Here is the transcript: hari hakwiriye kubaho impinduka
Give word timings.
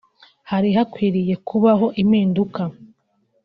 hari 0.49 0.69
hakwiriye 0.77 1.33
kubaho 1.47 1.85
impinduka 2.01 2.61